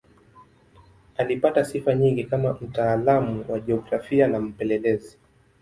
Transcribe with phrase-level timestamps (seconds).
[1.17, 5.17] Alipata sifa nyingi kama mtaalamu wa jiografia na mpelelezi.